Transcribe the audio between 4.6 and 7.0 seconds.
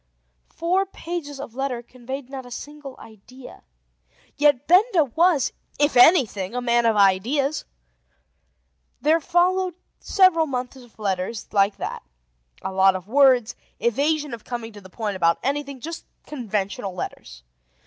Benda was, if anything, a man of